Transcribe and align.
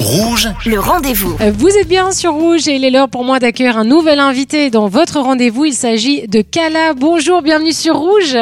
Rouge, 0.00 0.48
le 0.64 0.80
rendez-vous. 0.80 1.36
Euh, 1.42 1.52
Vous 1.54 1.68
êtes 1.68 1.86
bien 1.86 2.10
sur 2.10 2.32
Rouge 2.32 2.66
et 2.68 2.76
il 2.76 2.86
est 2.86 2.90
l'heure 2.90 3.10
pour 3.10 3.22
moi 3.22 3.38
d'accueillir 3.38 3.76
un 3.76 3.84
nouvel 3.84 4.18
invité 4.18 4.70
dans 4.70 4.88
votre 4.88 5.20
rendez-vous. 5.20 5.66
Il 5.66 5.74
s'agit 5.74 6.26
de 6.26 6.40
Kala. 6.40 6.94
Bonjour, 6.94 7.42
bienvenue 7.42 7.72
sur 7.74 7.96
Rouge. 7.96 8.34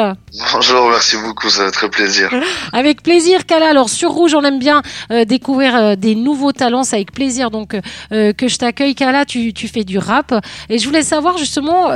Bonjour, 0.53 0.89
merci 0.89 1.17
beaucoup, 1.17 1.49
ça 1.49 1.65
fait 1.65 1.71
très 1.71 1.89
plaisir. 1.89 2.29
Avec 2.71 3.01
plaisir, 3.01 3.45
Kala. 3.47 3.69
Alors 3.69 3.89
sur 3.89 4.11
Rouge, 4.11 4.35
on 4.35 4.43
aime 4.43 4.59
bien 4.59 4.83
euh, 5.11 5.25
découvrir 5.25 5.75
euh, 5.75 5.95
des 5.95 6.13
nouveaux 6.13 6.51
talents. 6.51 6.83
C'est 6.83 6.97
avec 6.97 7.11
plaisir 7.11 7.49
donc 7.49 7.75
euh, 8.11 8.31
que 8.33 8.47
je 8.47 8.57
t'accueille, 8.57 8.93
Kala. 8.93 9.25
Tu, 9.25 9.53
tu 9.53 9.67
fais 9.67 9.83
du 9.83 9.97
rap 9.97 10.33
et 10.69 10.77
je 10.77 10.85
voulais 10.85 11.01
savoir 11.01 11.37
justement, 11.37 11.89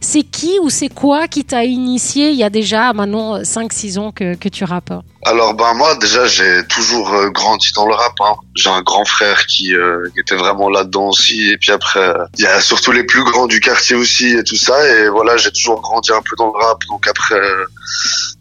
c'est 0.00 0.22
qui 0.22 0.58
ou 0.62 0.70
c'est 0.70 0.88
quoi 0.88 1.28
qui 1.28 1.44
t'a 1.44 1.64
initié 1.64 2.30
il 2.30 2.36
y 2.36 2.44
a 2.44 2.50
déjà 2.50 2.92
maintenant 2.92 3.38
5-6 3.42 3.98
ans 3.98 4.12
que, 4.12 4.34
que 4.34 4.48
tu 4.48 4.64
rappes? 4.64 4.92
Alors 5.24 5.54
ben 5.54 5.74
moi 5.74 5.94
déjà 5.96 6.26
j'ai 6.26 6.64
toujours 6.68 7.10
grandi 7.32 7.70
dans 7.74 7.86
le 7.86 7.94
rap. 7.94 8.12
hein. 8.20 8.36
J'ai 8.54 8.70
un 8.70 8.82
grand 8.82 9.04
frère 9.04 9.46
qui, 9.46 9.74
euh, 9.74 10.08
qui 10.14 10.20
était 10.20 10.36
vraiment 10.36 10.68
là-dedans 10.70 11.08
aussi 11.08 11.50
et 11.50 11.58
puis 11.58 11.70
après 11.72 12.00
euh, 12.00 12.24
il 12.38 12.44
y 12.44 12.46
a 12.46 12.60
surtout 12.60 12.92
les 12.92 13.04
plus 13.04 13.24
grands 13.24 13.46
du 13.46 13.60
quartier 13.60 13.96
aussi 13.96 14.28
et 14.28 14.44
tout 14.44 14.56
ça 14.56 14.74
et 14.88 15.08
voilà 15.08 15.36
j'ai 15.36 15.50
toujours 15.50 15.80
grandi 15.80 16.12
un 16.12 16.22
peu 16.22 16.34
dans 16.36 16.46
le 16.46 16.64
rap 16.64 16.78
donc 16.88 17.06
après 17.08 17.34
euh, 17.34 17.66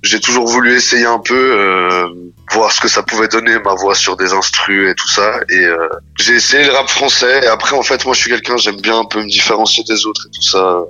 j'ai 0.04 0.20
toujours 0.20 0.48
voulu 0.48 0.76
essayer 0.76 1.06
un 1.06 1.20
peu 1.20 1.36
euh, 1.36 2.08
voir 2.52 2.72
ce 2.72 2.80
que 2.82 2.88
ça 2.88 3.04
pouvait 3.04 3.28
donner 3.28 3.58
ma 3.60 3.74
voix 3.74 3.96
sur 3.96 4.16
des 4.16 4.34
instrus 4.34 4.90
et 4.90 4.96
tout 4.96 5.10
ça. 5.10 5.40
Et 5.50 5.66
euh, 5.66 5.88
j'ai 6.20 6.36
essayé 6.36 6.66
le 6.66 6.72
rap 6.72 6.90
français. 6.90 7.42
Et 7.44 7.48
après 7.48 7.76
en 7.76 7.84
fait 7.84 8.06
moi 8.06 8.14
je 8.14 8.22
suis 8.22 8.30
quelqu'un 8.30 8.58
j'aime 8.58 8.80
bien 8.80 9.00
un 9.00 9.06
peu 9.06 9.22
me 9.22 9.28
différencier 9.28 9.84
des 9.84 10.06
autres 10.06 10.28
et 10.28 10.36
tout 10.36 10.44
ça 10.44 10.82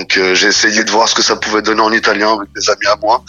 donc 0.00 0.16
euh, 0.16 0.34
j'ai 0.34 0.48
essayé 0.48 0.82
de 0.82 0.90
voir 0.90 1.08
ce 1.08 1.14
que 1.14 1.22
ça 1.22 1.36
pouvait 1.36 1.60
donner 1.60 1.82
en 1.82 1.92
italien 1.92 2.32
avec 2.32 2.48
des 2.56 2.70
amis 2.70 2.86
à 2.86 2.96
moi. 3.02 3.22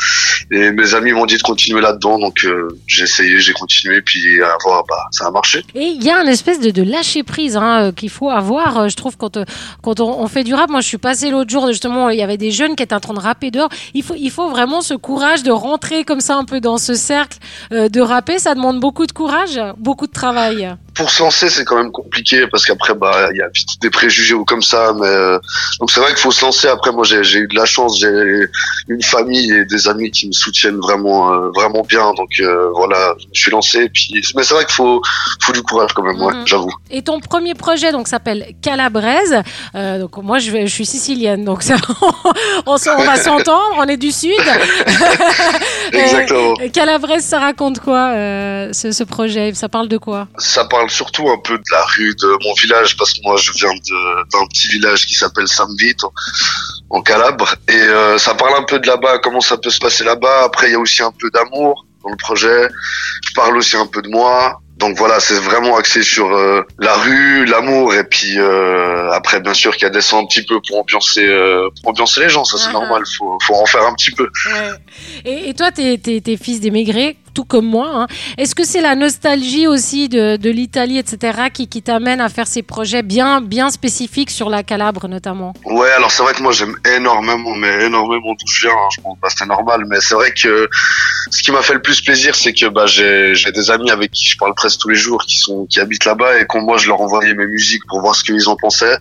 Et 0.52 0.72
mes 0.72 0.96
amis 0.96 1.12
m'ont 1.12 1.26
dit 1.26 1.36
de 1.36 1.42
continuer 1.42 1.82
là-dedans, 1.82 2.18
donc 2.18 2.46
euh, 2.46 2.70
j'ai 2.88 3.04
essayé, 3.04 3.40
j'ai 3.40 3.52
continué, 3.52 4.02
puis 4.02 4.42
à 4.42 4.56
voir, 4.64 4.86
bah 4.88 4.96
ça 5.12 5.28
a 5.28 5.32
marché. 5.32 5.66
Et 5.76 5.84
il 5.84 6.02
y 6.02 6.10
a 6.10 6.22
une 6.22 6.30
espèce 6.30 6.62
de, 6.62 6.82
lâcher 6.82 7.24
prise 7.24 7.58
hein, 7.58 7.88
euh, 7.88 7.92
qu'il 7.92 8.10
faut 8.10 8.30
avoir. 8.30 8.88
Je 8.88 8.96
trouve 8.96 9.18
quand 9.18 10.00
on, 10.00 10.28
fait 10.28 10.46
du 10.46 10.54
rap, 10.54 10.70
moi 10.70 10.80
je 10.80 10.88
suis 10.88 10.98
passé 10.98 11.30
l'autre 11.30 11.50
jour 11.50 11.68
justement, 11.68 12.10
il 12.10 12.18
y 12.18 12.24
avait 12.24 12.38
des 12.38 12.52
jeunes 12.52 12.78
qui 12.78 12.84
étaient 12.84 12.96
en 12.96 13.02
train 13.02 13.14
de 13.14 13.20
rapper 13.20 13.52
dehors. 13.52 13.70
Il 13.94 14.32
faut 14.32 14.50
vraiment 14.50 14.82
ce 14.82 14.94
courage 14.94 15.44
de 15.44 15.52
rentrer 15.52 16.06
comme 16.06 16.22
ça 16.22 16.36
un 16.38 16.46
peu 16.46 16.62
dans 16.62 16.78
ce 16.78 16.94
cercle 16.94 17.38
de 17.72 18.02
rapper. 18.02 18.40
Ça 18.40 18.56
demande 18.56 18.80
beaucoup 18.80 19.06
de 19.06 19.12
courage, 19.12 19.60
beaucoup 19.78 20.08
de 20.08 20.14
travail. 20.14 20.74
Pour 20.94 21.10
se 21.10 21.24
lancer, 21.24 21.50
c'est 21.50 21.64
quand 21.64 21.78
même 21.78 21.92
compliqué 21.92 22.48
parce 22.52 22.66
qu'après, 22.66 22.94
bah 22.94 23.30
il 23.34 23.38
y 23.38 23.42
a 23.42 23.48
vite 23.48 23.68
des 23.82 23.90
préjugés 23.90 24.34
ou 24.34 24.44
comme 24.46 24.62
ça, 24.62 24.94
mais 24.94 25.08
euh, 25.08 25.40
donc 25.80 25.90
c'est 25.92 26.00
vrai 26.02 26.10
qu'il 26.10 26.20
faut 26.20 26.32
se 26.32 26.44
lancer. 26.44 26.68
Après, 26.68 26.92
moi 26.92 27.04
j'ai 27.06 27.40
eu 27.40 27.48
de 27.48 27.56
la 27.56 27.66
chance, 27.66 27.98
j'ai 28.00 28.46
une 28.88 29.02
famille 29.02 29.52
et 29.54 29.66
des 29.66 29.88
amis 29.88 30.12
qui 30.12 30.28
me 30.28 30.32
soutiennent 30.34 30.80
vraiment 30.80 31.34
euh, 31.34 31.50
vraiment 31.56 31.84
bien, 31.88 32.14
donc 32.14 32.30
euh, 32.42 32.70
voilà, 32.76 33.16
je 33.34 33.42
suis 33.42 33.52
lancé. 33.52 33.90
Puis 33.90 34.22
mais 34.36 34.44
c'est 34.44 34.54
vrai 34.54 34.66
qu'il 34.66 34.74
faut 34.74 35.02
faut 35.42 35.54
du 35.54 35.64
courage 35.64 35.94
quand 35.94 36.04
même, 36.04 36.22
ouais, 36.22 36.34
Mhm. 36.34 36.48
j'avoue. 36.48 36.72
Et 36.90 37.02
ton 37.02 37.20
premier 37.20 37.54
projet 37.56 37.92
donc 37.92 38.08
s'appelle 38.08 38.46
Calabrese. 38.62 39.42
Euh, 39.76 40.00
donc 40.00 40.18
moi 40.18 40.40
je, 40.40 40.52
vais- 40.52 40.68
je 40.68 40.74
suis 40.74 40.86
sicilienne, 40.86 41.46
donc 41.46 41.64
ça, 41.64 41.76
on, 42.66 42.76
va 42.76 43.18
s'entendre. 43.18 43.76
On 43.78 43.86
est 43.88 43.98
du 43.98 44.12
sud. 44.12 44.32
Exactement. 45.94 46.54
Calabrese, 46.74 47.24
ça 47.24 47.40
raconte 47.40 47.80
quoi 47.80 48.12
ce, 48.74 48.92
ce 48.92 49.04
projet? 49.04 49.54
Ça 49.54 49.70
parle 49.70 49.88
de 49.88 49.98
quoi? 49.98 50.28
Ça 50.38 50.66
parle 50.66 50.81
surtout 50.90 51.30
un 51.30 51.38
peu 51.38 51.58
de 51.58 51.64
la 51.72 51.84
rue 51.84 52.14
de 52.16 52.28
mon 52.46 52.54
village 52.56 52.96
parce 52.98 53.14
que 53.14 53.20
moi 53.24 53.36
je 53.38 53.52
viens 53.54 53.72
d'un 53.74 54.46
petit 54.48 54.68
village 54.70 55.06
qui 55.06 55.14
s'appelle 55.16 55.48
San 55.48 55.70
Vito 55.78 56.12
en 56.90 57.02
Calabre. 57.02 57.56
Et 57.68 57.74
euh, 57.76 58.18
ça 58.18 58.34
parle 58.34 58.56
un 58.58 58.64
peu 58.64 58.80
de 58.80 58.88
là-bas 58.88 59.20
comment 59.20 59.42
ça 59.42 59.58
peut 59.58 59.70
se 59.70 59.80
passer 59.80 60.04
là-bas. 60.04 60.44
Après 60.46 60.68
il 60.70 60.72
y 60.74 60.76
a 60.76 60.80
aussi 60.80 61.02
un 61.04 61.12
peu 61.12 61.30
d'amour 61.32 61.86
dans 62.04 62.10
le 62.10 62.18
projet. 62.18 62.68
Je 63.28 63.34
parle 63.34 63.58
aussi 63.58 63.76
un 63.78 63.86
peu 63.88 64.02
de 64.02 64.10
moi. 64.10 64.60
Donc 64.78 64.98
voilà 64.98 65.20
c'est 65.20 65.36
vraiment 65.40 65.78
axé 65.78 66.02
sur 66.02 66.36
euh, 66.36 66.64
la 66.80 66.96
rue 66.96 67.46
l'amour. 67.46 67.94
Et 67.94 68.04
puis 68.04 68.40
euh, 68.40 69.12
après 69.12 69.40
bien 69.40 69.54
sûr 69.54 69.74
qu'il 69.74 69.84
y 69.84 69.86
a 69.86 69.92
des 69.92 70.02
sons 70.02 70.20
un 70.24 70.26
petit 70.26 70.44
peu 70.44 70.60
pour 70.68 70.80
ambiancer 70.80 71.26
euh, 71.28 71.70
pour 71.82 71.92
ambiancer 71.92 72.20
les 72.22 72.30
gens. 72.30 72.44
Ça 72.46 72.58
c'est 72.58 72.70
Ah. 72.70 72.74
normal. 72.74 73.04
Faut 73.18 73.38
faut 73.44 73.54
en 73.56 73.66
faire 73.68 73.84
un 73.86 73.94
petit 73.94 74.12
peu. 74.12 74.28
Et, 75.24 75.50
et 75.50 75.54
toi, 75.54 75.72
t'es 75.72 76.00
es, 76.04 76.38
fils 76.38 76.62
d'émigrés, 76.62 77.16
tout 77.34 77.46
comme 77.46 77.66
moi. 77.66 77.90
hein. 77.94 78.08
Est-ce 78.38 78.56
que 78.56 78.64
c'est 78.64 78.82
la 78.82 78.96
nostalgie 78.96 79.68
aussi 79.68 80.10
de, 80.10 80.50
l'Italie, 80.50 80.98
etc., 80.98 81.50
qui, 81.54 81.68
t'amène 81.82 82.22
à 82.22 82.30
faire 82.30 82.48
ces 82.48 82.62
projets 82.62 83.02
bien, 83.02 83.42
bien 83.42 83.70
spécifiques 83.70 84.30
sur 84.30 84.50
la 84.50 84.64
Calabre 84.64 85.08
notamment? 85.08 85.54
Ouais, 85.66 85.90
alors 85.92 86.12
c'est 86.12 86.22
vrai 86.24 86.34
que 86.34 86.44
moi 86.44 86.52
j'aime 86.52 86.76
énormément, 86.96 87.56
mais 87.56 87.86
énormément 87.86 88.34
d'où 88.34 88.48
je 88.48 88.68
viens. 88.68 88.76
Je 88.96 89.02
pense 89.02 89.18
c'est 89.38 89.46
normal, 89.46 89.86
mais 89.88 90.02
c'est 90.02 90.16
vrai 90.16 90.34
que 90.34 90.70
ce 91.32 91.42
qui 91.42 91.52
m'a 91.52 91.62
fait 91.62 91.74
le 91.74 91.82
plus 91.82 92.02
plaisir, 92.02 92.36
c'est 92.36 92.54
que 92.54 92.68
bah 92.68 92.86
j'ai 92.86 93.34
des 93.52 93.72
amis 93.72 93.90
avec 93.92 94.12
qui 94.12 94.26
je 94.26 94.38
parle 94.38 94.54
presque 94.56 94.80
tous 94.80 94.90
les 94.90 94.96
jours, 94.96 95.24
qui 95.26 95.38
sont 95.38 95.66
qui 95.66 95.80
habitent 95.80 96.06
là-bas, 96.06 96.40
et 96.40 96.46
quand 96.46 96.62
moi 96.62 96.78
je 96.78 96.88
leur 96.88 97.02
envoyais 97.02 97.34
mes 97.34 97.48
musiques 97.48 97.84
pour 97.88 98.02
voir 98.02 98.16
ce 98.16 98.24
qu'ils 98.24 98.48
en 98.50 98.56
pensaient, 98.56 98.98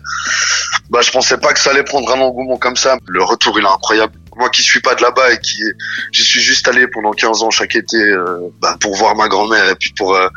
bah 0.89 1.01
je 1.01 1.11
pensais 1.11 1.37
pas 1.37 1.53
que 1.53 1.59
ça 1.59 1.71
allait 1.71 1.83
prendre 1.83 2.11
un 2.13 2.19
engouement 2.19 2.57
comme 2.57 2.75
ça. 2.75 2.97
Le 3.07 3.23
retour 3.23 3.59
il 3.59 3.65
est 3.65 3.69
incroyable. 3.69 4.13
Moi 4.37 4.49
qui 4.49 4.63
suis 4.63 4.79
pas 4.79 4.95
de 4.95 5.01
là-bas 5.01 5.33
et 5.33 5.39
qui 5.39 5.61
j'y 6.11 6.23
suis 6.23 6.41
juste 6.41 6.67
allé 6.67 6.87
pendant 6.87 7.11
15 7.11 7.43
ans 7.43 7.49
chaque 7.49 7.75
été 7.75 7.97
euh, 7.97 8.49
bah, 8.61 8.77
pour 8.79 8.95
voir 8.95 9.15
ma 9.15 9.27
grand-mère 9.27 9.69
et 9.69 9.75
puis 9.75 9.91
pour 9.97 10.15
euh, 10.15 10.29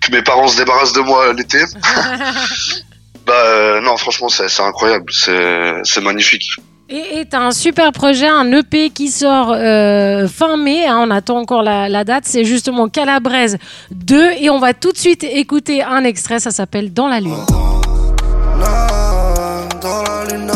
que 0.00 0.12
mes 0.12 0.22
parents 0.22 0.48
se 0.48 0.56
débarrassent 0.56 0.92
de 0.92 1.00
moi 1.00 1.32
l'été. 1.32 1.58
Bah 3.26 3.34
euh, 3.34 3.80
non, 3.82 3.98
franchement 3.98 4.30
c'est 4.30 4.48
c'est 4.48 4.62
incroyable, 4.62 5.12
c'est 5.12 5.82
c'est 5.84 6.00
magnifique. 6.00 6.48
Et 6.90 7.26
tu 7.30 7.36
as 7.36 7.42
un 7.42 7.50
super 7.50 7.92
projet, 7.92 8.26
un 8.26 8.50
EP 8.50 8.88
qui 8.88 9.10
sort 9.10 9.52
euh, 9.52 10.26
fin 10.26 10.56
mai, 10.56 10.86
hein, 10.86 11.04
on 11.06 11.10
attend 11.10 11.36
encore 11.36 11.62
la, 11.62 11.90
la 11.90 12.04
date, 12.04 12.24
c'est 12.24 12.46
justement 12.46 12.88
Calabrese 12.88 13.58
2 13.90 14.30
et 14.40 14.48
on 14.48 14.58
va 14.58 14.72
tout 14.72 14.92
de 14.92 14.96
suite 14.96 15.22
écouter 15.22 15.82
un 15.82 16.04
extrait, 16.04 16.38
ça 16.38 16.50
s'appelle 16.50 16.94
Dans 16.94 17.06
la 17.06 17.20
lune. 17.20 17.44
Dans 19.82 20.02
la 20.02 20.24
lune, 20.32 20.50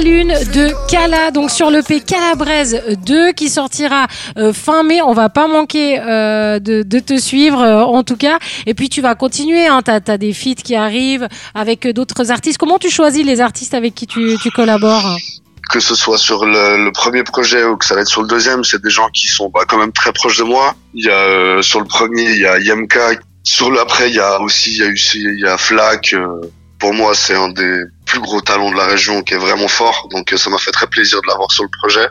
lune 0.00 0.34
de 0.52 0.72
Cala, 0.90 1.30
donc 1.30 1.50
sur 1.50 1.70
l'EP 1.70 2.00
Calabrese 2.00 2.80
2 3.04 3.32
qui 3.32 3.48
sortira 3.48 4.06
euh, 4.36 4.52
fin 4.52 4.82
mai. 4.82 5.00
On 5.02 5.12
va 5.12 5.28
pas 5.28 5.48
manquer 5.48 6.00
euh, 6.00 6.58
de, 6.58 6.82
te 7.00 7.18
suivre 7.18 7.62
euh, 7.62 7.82
en 7.82 8.02
tout 8.02 8.16
cas. 8.16 8.38
Et 8.66 8.74
puis 8.74 8.88
tu 8.88 9.00
vas 9.00 9.14
continuer, 9.14 9.66
hein, 9.66 9.82
tu 9.82 9.90
as, 9.90 10.18
des 10.18 10.32
feats 10.32 10.62
qui 10.62 10.74
arrivent 10.74 11.28
avec 11.54 11.86
d'autres 11.88 12.30
artistes. 12.30 12.58
Comment 12.58 12.78
tu 12.78 12.90
choisis 12.90 13.24
les 13.24 13.40
artistes 13.40 13.74
avec 13.74 13.94
qui 13.94 14.06
tu, 14.06 14.36
collabores? 14.54 15.16
Que 15.70 15.80
ce 15.80 15.94
soit 15.94 16.18
sur 16.18 16.46
le, 16.46 16.84
le 16.84 16.92
premier 16.92 17.24
projet 17.24 17.64
ou 17.64 17.76
que 17.76 17.84
ça 17.84 17.94
va 17.94 18.00
être 18.02 18.08
sur 18.08 18.22
le 18.22 18.28
deuxième, 18.28 18.64
c'est 18.64 18.82
des 18.82 18.90
gens 18.90 19.08
qui 19.10 19.26
sont 19.26 19.50
bah, 19.52 19.64
quand 19.68 19.78
même 19.78 19.92
très 19.92 20.12
proches 20.12 20.38
de 20.38 20.44
moi. 20.44 20.74
Il 20.94 21.04
y 21.04 21.10
a 21.10 21.62
sur 21.62 21.80
le 21.80 21.86
premier, 21.86 22.30
il 22.30 22.40
y 22.40 22.46
a 22.46 22.58
Yemka. 22.58 23.10
Sur 23.42 23.70
l'après, 23.70 24.10
il 24.10 24.16
y 24.16 24.20
a 24.20 24.40
aussi 24.40 24.70
il 24.70 24.76
y 24.76 24.82
a 24.82 24.90
il 25.14 25.40
y 25.40 25.46
a 25.46 25.56
Flack. 25.58 26.14
pour 26.78 26.94
moi, 26.94 27.14
c'est 27.14 27.34
un 27.34 27.48
des 27.48 27.84
gros 28.18 28.40
talents 28.40 28.70
de 28.70 28.76
la 28.76 28.86
région 28.86 29.22
qui 29.22 29.34
est 29.34 29.38
vraiment 29.38 29.68
fort. 29.68 30.08
Donc 30.10 30.32
euh, 30.32 30.36
ça 30.36 30.50
m'a 30.50 30.58
fait 30.58 30.70
très 30.70 30.86
plaisir 30.86 31.20
de 31.22 31.26
l'avoir 31.28 31.50
sur 31.50 31.64
le 31.64 31.70
projet. 31.78 32.08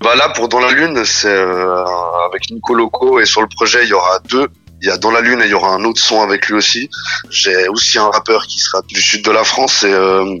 Bah 0.00 0.14
là, 0.14 0.28
pour 0.30 0.48
Dans 0.48 0.60
la 0.60 0.70
Lune, 0.70 1.04
c'est 1.04 1.28
euh, 1.28 1.84
avec 2.26 2.50
Nico 2.50 2.74
Loco 2.74 3.20
et 3.20 3.26
sur 3.26 3.40
le 3.40 3.48
projet, 3.48 3.84
il 3.84 3.88
y 3.88 3.92
aura 3.92 4.18
deux. 4.30 4.48
Il 4.82 4.88
y 4.88 4.90
a 4.90 4.96
Dans 4.96 5.10
la 5.10 5.20
Lune 5.20 5.40
et 5.42 5.46
il 5.46 5.50
y 5.50 5.54
aura 5.54 5.74
un 5.74 5.84
autre 5.84 6.00
son 6.00 6.22
avec 6.22 6.48
lui 6.48 6.54
aussi. 6.54 6.88
J'ai 7.30 7.68
aussi 7.68 7.98
un 7.98 8.10
rappeur 8.10 8.46
qui 8.46 8.58
sera 8.58 8.82
du 8.82 9.00
sud 9.00 9.24
de 9.24 9.30
la 9.30 9.44
France 9.44 9.82
et 9.82 9.92
euh, 9.92 10.38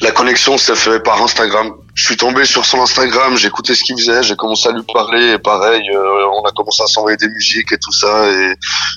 la 0.00 0.10
connexion 0.12 0.56
s'est 0.58 0.76
faite 0.76 1.02
par 1.02 1.22
Instagram. 1.22 1.72
Je 1.94 2.04
suis 2.04 2.16
tombé 2.16 2.44
sur 2.44 2.64
son 2.64 2.80
Instagram, 2.80 3.36
j'ai 3.36 3.48
écouté 3.48 3.74
ce 3.74 3.82
qu'il 3.82 3.98
faisait, 3.98 4.22
j'ai 4.22 4.36
commencé 4.36 4.68
à 4.68 4.72
lui 4.72 4.82
parler 4.92 5.32
et 5.32 5.38
pareil, 5.38 5.82
euh, 5.90 6.26
on 6.40 6.46
a 6.46 6.52
commencé 6.52 6.82
à 6.82 6.86
s'envoyer 6.86 7.16
des 7.16 7.28
musiques 7.28 7.72
et 7.72 7.78
tout 7.78 7.92
ça. 7.92 8.28
Et 8.28 8.54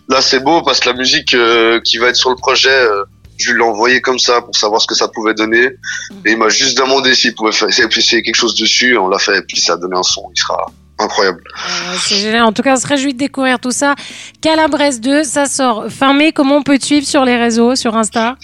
là, 0.08 0.22
c'est 0.22 0.40
beau 0.40 0.62
parce 0.62 0.80
que 0.80 0.90
la 0.90 0.96
musique 0.96 1.34
euh, 1.34 1.80
qui 1.82 1.98
va 1.98 2.08
être 2.08 2.16
sur 2.16 2.30
le 2.30 2.36
projet, 2.36 2.70
euh, 2.70 3.04
je 3.42 3.52
lui 3.52 3.60
l'ai 3.60 3.66
envoyé 3.66 4.02
comme 4.02 4.20
ça 4.20 4.42
pour 4.42 4.56
savoir 4.56 4.82
ce 4.82 4.88
que 4.88 4.96
ça 4.96 5.08
pouvait 5.08 5.34
donner. 5.34 5.70
Et 6.26 6.32
il 6.32 6.38
m'a 6.38 6.50
juste 6.50 6.78
demandé 6.78 7.14
s'il 7.16 7.36
pouvait 7.36 7.52
faire 7.52 7.70
essayer 7.70 8.22
quelque 8.22 8.36
chose 8.36 8.56
dessus. 8.56 8.94
Et 8.94 8.98
on 8.98 9.08
l'a 9.08 9.20
fait 9.20 9.38
et 9.38 9.42
puis 9.42 9.60
ça 9.60 9.74
a 9.74 9.78
donné 9.78 9.98
un 9.98 10.04
son. 10.04 10.24
Il 10.36 10.40
sera 10.40 10.66
incroyable. 11.00 11.44
Euh, 11.48 11.96
C'est 12.00 12.16
génial. 12.16 12.44
En 12.44 12.54
tout 12.54 12.62
cas, 12.62 12.74
on 12.74 12.80
se 12.80 12.88
réjouit 12.88 13.14
de 13.14 13.20
découvrir 13.20 13.60
tout 13.60 13.72
ça. 13.72 13.96
Calabrese 14.42 15.00
2, 15.02 15.24
ça 15.24 15.46
sort 15.46 15.86
fin 15.90 16.14
mai. 16.14 16.32
Comment 16.32 16.58
on 16.58 16.64
peut 16.64 16.78
te 16.78 16.86
suivre 16.86 17.08
sur 17.08 17.26
les 17.26 17.38
réseaux, 17.38 17.76
sur 17.76 17.96
Insta? 17.96 18.36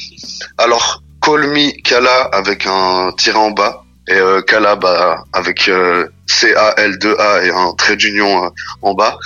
Alors, 0.57 1.01
Call 1.21 1.47
Me 1.47 1.81
Kala 1.81 2.29
avec 2.33 2.65
un 2.67 3.11
tiré 3.17 3.37
en 3.37 3.51
bas 3.51 3.83
et 4.07 4.13
euh, 4.13 4.41
Kala 4.41 4.75
bah, 4.75 5.23
avec 5.33 5.67
euh, 5.67 6.07
C-A-L-2-A 6.27 7.45
et 7.45 7.51
un 7.51 7.73
trait 7.73 7.95
d'union 7.95 8.45
euh, 8.45 8.49
en 8.81 8.93
bas. 8.93 9.17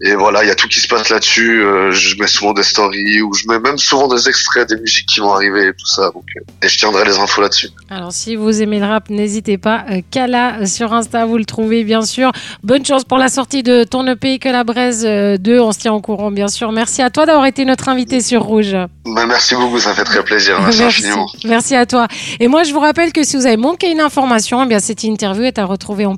Et 0.00 0.14
voilà, 0.14 0.44
il 0.44 0.48
y 0.48 0.50
a 0.50 0.54
tout 0.54 0.68
qui 0.68 0.80
se 0.80 0.88
passe 0.88 1.08
là-dessus. 1.08 1.62
Euh, 1.62 1.92
je 1.92 2.16
mets 2.16 2.26
souvent 2.26 2.52
des 2.52 2.62
stories 2.62 3.22
ou 3.22 3.32
je 3.34 3.44
mets 3.48 3.58
même 3.58 3.78
souvent 3.78 4.08
des 4.08 4.28
extraits 4.28 4.68
des 4.68 4.76
musiques 4.76 5.06
qui 5.06 5.20
vont 5.20 5.32
arriver 5.32 5.68
et 5.68 5.72
tout 5.72 5.86
ça. 5.86 6.10
Donc, 6.10 6.24
euh, 6.36 6.40
et 6.62 6.68
je 6.68 6.78
tiendrai 6.78 7.04
les 7.04 7.18
infos 7.18 7.40
là-dessus. 7.40 7.68
Alors, 7.90 8.12
si 8.12 8.36
vous 8.36 8.62
aimez 8.62 8.78
le 8.78 8.86
rap, 8.86 9.10
n'hésitez 9.10 9.58
pas. 9.58 9.84
Kala 10.10 10.66
sur 10.66 10.92
Insta, 10.92 11.24
vous 11.24 11.38
le 11.38 11.44
trouvez 11.44 11.84
bien 11.84 12.02
sûr. 12.02 12.32
Bonne 12.62 12.84
chance 12.84 13.04
pour 13.04 13.18
la 13.18 13.28
sortie 13.28 13.62
de 13.62 13.84
ton 13.84 14.06
EP 14.06 14.38
que 14.38 14.48
la 14.48 14.64
braise 14.64 15.04
2. 15.04 15.60
On 15.60 15.72
se 15.72 15.78
tient 15.78 15.92
au 15.92 16.00
courant, 16.00 16.30
bien 16.30 16.48
sûr. 16.48 16.72
Merci 16.72 17.02
à 17.02 17.10
toi 17.10 17.26
d'avoir 17.26 17.46
été 17.46 17.64
notre 17.64 17.88
invité 17.88 18.20
sur 18.20 18.42
Rouge. 18.42 18.76
Bah, 19.04 19.26
merci 19.26 19.54
beaucoup, 19.54 19.78
ça 19.78 19.94
fait 19.94 20.04
très 20.04 20.22
plaisir. 20.22 20.60
Merci, 20.60 20.82
infiniment. 20.82 21.26
Merci 21.44 21.74
à 21.74 21.86
toi. 21.86 22.06
Et 22.40 22.48
moi, 22.48 22.62
je 22.62 22.72
vous 22.72 22.80
rappelle 22.80 23.12
que 23.12 23.24
si 23.24 23.36
vous 23.36 23.46
avez 23.46 23.56
manqué 23.56 23.90
une 23.90 24.00
information, 24.00 24.62
eh 24.62 24.66
bien 24.66 24.78
cette 24.78 25.02
interview 25.04 25.44
est 25.44 25.58
à 25.58 25.64
retrouver 25.64 26.06
en 26.06 26.16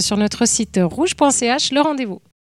sur 0.00 0.16
notre 0.16 0.46
site 0.46 0.80
rouge.ch. 0.82 1.72
Le 1.72 1.80
rendez-vous. 1.80 2.20